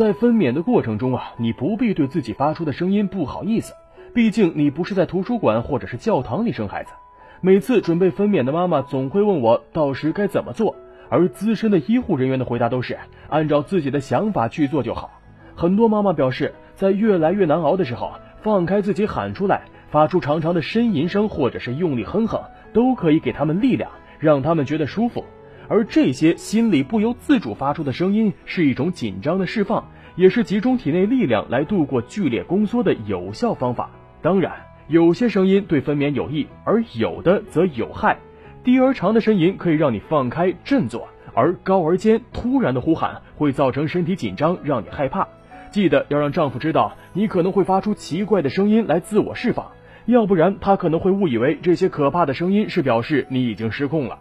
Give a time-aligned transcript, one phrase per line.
[0.00, 3.74] 在分娩的过程中啊，你不必对自己发出的声音不好意思，
[4.14, 6.92] 毕竟你不是在图书馆或者是教堂里生孩子。
[7.42, 10.74] 每次准备分娩的妈妈总会问我到时该怎么做，
[11.10, 12.96] 而资深的医护人员的回答都是
[13.28, 15.10] 按照自己的想法去做就好。
[15.54, 22.40] 很多妈妈表示，在越来越难熬的时候，放开自己喊出来，发出长长的呻吟声，或者是用力哼哼，
[22.72, 25.26] 都可以给他们力量，让他们觉得舒服。
[25.70, 33.88] 而这些心里不由自主发出的声音，是一种紧张的释放，也是集中体内力量来度过剧烈宫缩的有效方法。
[34.20, 34.52] 当然。
[34.88, 38.18] 有些声音对分娩有益，而有的则有害。
[38.64, 45.28] 低而长的呻吟可以让你放开振作，而高而尖、突然的呼喊会造成身体紧张，让你害怕。
[45.70, 49.70] 记得要让丈夫知道，你可能会发出奇怪的声音来自我释放，
[50.06, 54.18] 要不然他可能会误以为这些可怕的声音是表示你已经失控了。